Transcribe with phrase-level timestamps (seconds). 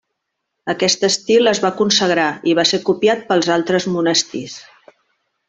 [0.71, 4.59] Aquest estil es va consagrar i va ser copiat pels altres monestirs.